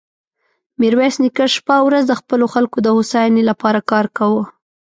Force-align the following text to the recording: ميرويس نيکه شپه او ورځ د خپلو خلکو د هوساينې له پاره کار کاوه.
ميرويس 0.79 1.15
نيکه 1.23 1.45
شپه 1.55 1.73
او 1.79 1.83
ورځ 1.89 2.03
د 2.07 2.13
خپلو 2.21 2.45
خلکو 2.53 2.77
د 2.81 2.87
هوساينې 2.95 3.41
له 3.49 3.53
پاره 3.61 3.81
کار 3.91 4.05
کاوه. 4.17 4.43